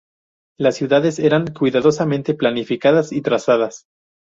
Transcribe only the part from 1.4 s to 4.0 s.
cuidadosamente planificadas y trazadas.